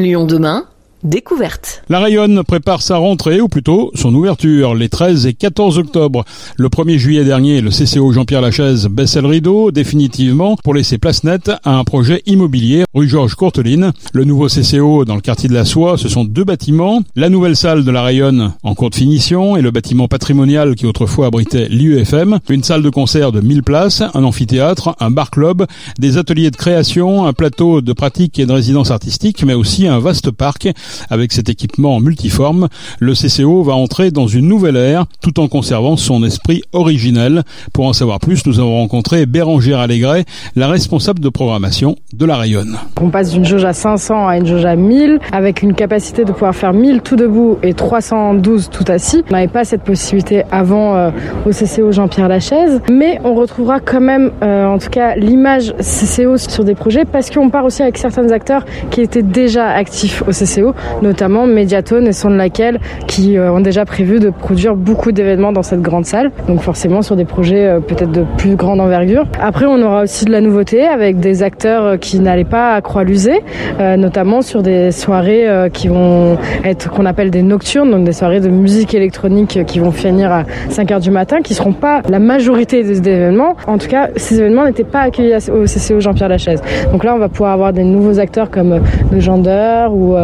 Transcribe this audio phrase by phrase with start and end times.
[0.00, 0.64] Lyon demain
[1.02, 1.82] Découverte.
[1.88, 6.26] La Rayonne prépare sa rentrée, ou plutôt son ouverture, les 13 et 14 octobre.
[6.58, 11.24] Le 1er juillet dernier, le CCO Jean-Pierre Lachaise baissait le rideau définitivement pour laisser place
[11.24, 13.92] nette à un projet immobilier rue Georges Courteline.
[14.12, 17.00] Le nouveau CCO dans le quartier de la Soie, ce sont deux bâtiments.
[17.16, 20.84] La nouvelle salle de la Rayonne en cours de finition et le bâtiment patrimonial qui
[20.84, 22.40] autrefois abritait l'UFM.
[22.50, 25.66] Une salle de concert de 1000 places, un amphithéâtre, un bar-club,
[25.98, 29.98] des ateliers de création, un plateau de pratique et de résidence artistique, mais aussi un
[29.98, 30.68] vaste parc
[31.10, 32.68] avec cet équipement multiforme,
[32.98, 37.42] le CCO va entrer dans une nouvelle ère tout en conservant son esprit originel.
[37.72, 40.24] Pour en savoir plus, nous avons rencontré Bérangère Allégret,
[40.56, 42.78] la responsable de programmation de la Rayonne.
[43.00, 46.32] On passe d'une jauge à 500 à une jauge à 1000 avec une capacité de
[46.32, 49.22] pouvoir faire 1000 tout debout et 312 tout assis.
[49.28, 51.10] On n'avait pas cette possibilité avant euh,
[51.46, 56.36] au CCO Jean-Pierre Lachaise, mais on retrouvera quand même euh, en tout cas l'image CCO
[56.36, 60.30] sur des projets parce qu'on part aussi avec certains acteurs qui étaient déjà actifs au
[60.30, 65.52] CCO notamment Mediatone et Son laquelle qui euh, ont déjà prévu de produire beaucoup d'événements
[65.52, 66.30] dans cette grande salle.
[66.48, 69.24] Donc forcément sur des projets euh, peut-être de plus grande envergure.
[69.40, 72.80] Après on aura aussi de la nouveauté avec des acteurs euh, qui n'allaient pas à
[72.80, 73.42] Croix-Lusé,
[73.78, 78.48] notamment sur des soirées qui vont être qu'on appelle des nocturnes, donc des soirées de
[78.48, 82.82] musique électronique qui vont finir à 5 heures du matin, qui seront pas la majorité
[82.82, 83.56] des événements.
[83.66, 86.62] En tout cas, ces événements n'étaient pas accueillis au CCO Jean-Pierre Lachaise.
[86.92, 90.16] Donc là, on va pouvoir avoir des nouveaux acteurs comme le Gender ou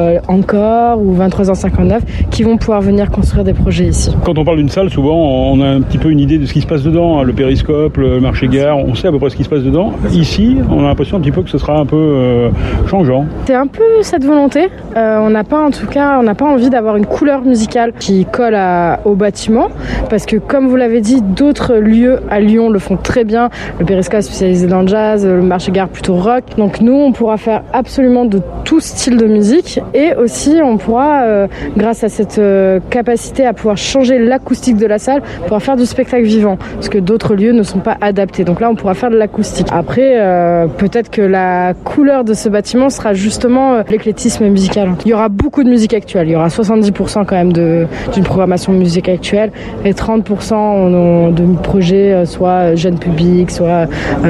[0.46, 4.14] encore ou 23h59 qui vont pouvoir venir construire des projets ici.
[4.24, 6.52] Quand on parle d'une salle, souvent on a un petit peu une idée de ce
[6.52, 7.24] qui se passe dedans, hein.
[7.24, 9.92] le périscope, le marché-gare, on sait à peu près ce qui se passe dedans.
[10.12, 12.50] Ici, on a l'impression un petit peu que ce sera un peu euh,
[12.86, 13.26] changeant.
[13.46, 14.68] C'est un peu cette volonté.
[14.96, 17.92] Euh, on n'a pas en tout cas, on n'a pas envie d'avoir une couleur musicale
[17.98, 18.56] qui colle
[19.04, 19.68] au bâtiment
[20.08, 23.50] parce que comme vous l'avez dit, d'autres lieux à Lyon le font très bien.
[23.80, 26.44] Le périscope spécialisé dans le jazz, le marché-gare plutôt rock.
[26.56, 31.22] Donc nous, on pourra faire absolument de tout style de musique et aussi on pourra,
[31.22, 35.76] euh, grâce à cette euh, capacité à pouvoir changer l'acoustique de la salle, pouvoir faire
[35.76, 38.44] du spectacle vivant, parce que d'autres lieux ne sont pas adaptés.
[38.44, 39.68] Donc là, on pourra faire de l'acoustique.
[39.72, 44.90] Après, euh, peut-être que la couleur de ce bâtiment sera justement l'éclectisme musical.
[45.04, 46.28] Il y aura beaucoup de musique actuelle.
[46.28, 49.50] Il y aura 70% quand même d'une programmation musique actuelle
[49.84, 53.86] et 30% de projets soit jeunes publics, soit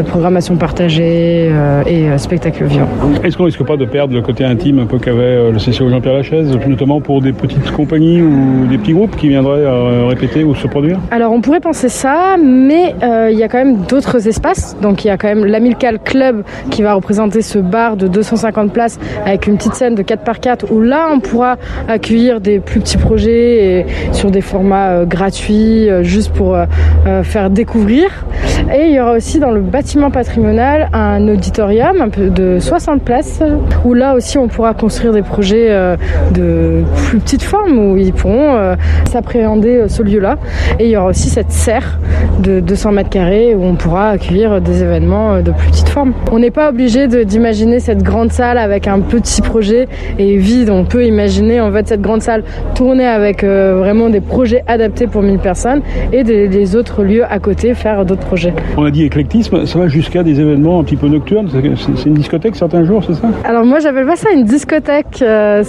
[0.08, 1.50] programmation partagée
[1.86, 2.88] et spectacle vivant.
[3.22, 6.22] Est-ce qu'on risque pas de perdre le côté intime un peu qu'avait le Jean la
[6.22, 10.54] chaise, notamment pour des petites compagnies ou des petits groupes qui viendraient euh, répéter ou
[10.54, 14.28] se produire Alors on pourrait penser ça, mais euh, il y a quand même d'autres
[14.28, 14.76] espaces.
[14.80, 18.72] Donc il y a quand même l'Amilcal Club qui va représenter ce bar de 250
[18.72, 21.56] places avec une petite scène de 4 par 4 où là on pourra
[21.88, 26.56] accueillir des plus petits projets et sur des formats euh, gratuits juste pour
[27.22, 28.24] faire découvrir.
[28.74, 33.42] Et il y aura aussi dans le bâtiment patrimonial un auditorium de 60 places
[33.84, 35.68] où là aussi on pourra construire des projets
[36.32, 38.74] de plus petite forme où ils pourront euh,
[39.10, 40.36] s'appréhender euh, ce lieu-là.
[40.78, 41.98] Et il y aura aussi cette serre
[42.40, 46.12] de 200 mètres carrés où on pourra accueillir des événements euh, de plus petite forme.
[46.32, 49.88] On n'est pas obligé d'imaginer cette grande salle avec un petit projet
[50.18, 50.70] et vide.
[50.70, 55.22] On peut imaginer en fait cette grande salle tournée avec vraiment des projets adaptés pour
[55.22, 55.82] 1000 personnes
[56.12, 58.52] et des, autres lieux à côté faire d'autres projets.
[58.76, 61.48] On a dit éclectisme, ça va jusqu'à des événements un petit peu nocturnes.
[61.50, 63.28] C'est une discothèque certains jours, c'est ça?
[63.44, 65.22] Alors moi j'appelle pas ça une discothèque.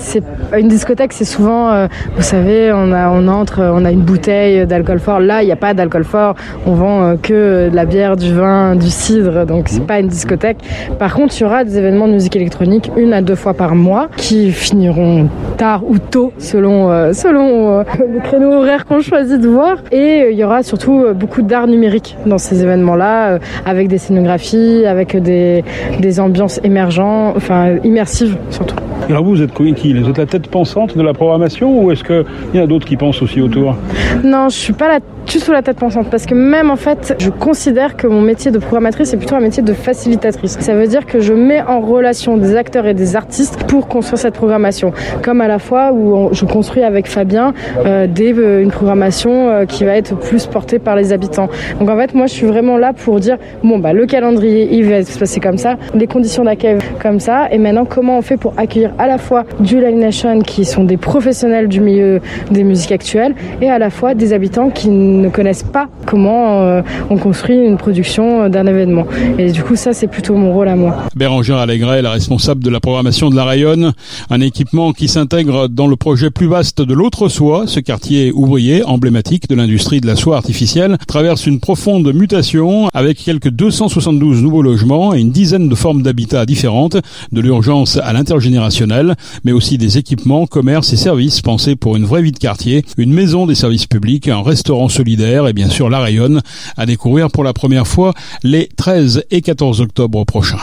[0.08, 0.24] C'est
[0.58, 4.66] une discothèque, c'est souvent, euh, vous savez, on, a, on entre, on a une bouteille
[4.66, 5.20] d'alcool fort.
[5.20, 6.36] Là, il n'y a pas d'alcool fort.
[6.66, 9.46] On vend euh, que de la bière, du vin, du cidre.
[9.46, 10.58] Donc, c'est pas une discothèque.
[10.98, 13.76] Par contre, il y aura des événements de musique électronique une à deux fois par
[13.76, 19.48] mois qui finiront tard ou tôt selon, euh, selon le créneau horaire qu'on choisit de
[19.50, 19.78] voir.
[19.92, 25.18] Et il y aura surtout beaucoup d'art numérique dans ces événements-là, avec des scénographies, avec
[25.18, 25.66] des,
[26.00, 28.76] des ambiances émergentes, enfin immersives surtout.
[29.10, 32.04] Alors vous, vous êtes qui Vous êtes la tête pensante de la programmation ou est-ce
[32.04, 33.76] qu'il y en a d'autres qui pensent aussi autour?
[34.24, 37.16] Non, je suis pas la tu sous la tête pensante parce que même en fait,
[37.20, 40.58] je considère que mon métier de programmatrice est plutôt un métier de facilitatrice.
[40.62, 44.20] Ça veut dire que je mets en relation des acteurs et des artistes pour construire
[44.20, 44.94] cette programmation.
[45.22, 47.54] Comme à la fois où je construis avec Fabien
[47.86, 51.50] euh, des, euh, une programmation euh, qui va être plus portée par les habitants.
[51.80, 54.86] Donc en fait, moi, je suis vraiment là pour dire bon bah le calendrier, il
[54.86, 58.38] va se passer comme ça, les conditions d'accueil comme ça, et maintenant comment on fait
[58.38, 62.64] pour accueillir à la fois du Live Nation qui sont des professionnels du milieu des
[62.64, 64.90] musiques actuelles et à la fois des habitants qui
[65.22, 69.06] ne connaissent pas comment euh, on construit une production d'un événement.
[69.38, 70.96] Et du coup, ça, c'est plutôt mon rôle à moi.
[71.16, 73.94] Bérangère Allégret, la responsable de la programmation de la Rayonne,
[74.30, 78.84] un équipement qui s'intègre dans le projet plus vaste de l'autre soie, ce quartier ouvrier
[78.84, 84.62] emblématique de l'industrie de la soie artificielle, traverse une profonde mutation avec quelques 272 nouveaux
[84.62, 86.98] logements et une dizaine de formes d'habitat différentes,
[87.32, 92.22] de l'urgence à l'intergénérationnel, mais aussi des équipements, commerces et services pensés pour une vraie
[92.22, 96.42] vie de quartier, une maison des services publics, un restaurant et bien sûr la Rayonne
[96.76, 98.14] à découvrir pour la première fois
[98.44, 100.58] les 13 et 14 octobre prochains.